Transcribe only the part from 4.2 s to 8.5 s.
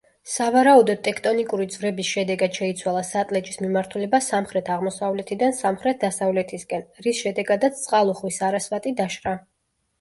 სამხრეთ-აღმოსავლეთიდან სამხრეთ-დასავლეთისკენ, რის შედეგადაც წყალუხვი